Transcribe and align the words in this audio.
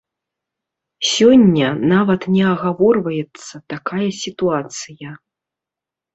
Сёння 1.09 1.67
нават 1.93 2.21
не 2.37 2.43
агаворваецца 2.53 3.55
такая 3.75 4.09
сітуацыя. 4.23 5.09